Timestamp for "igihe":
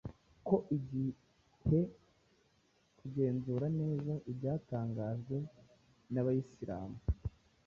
0.77-1.79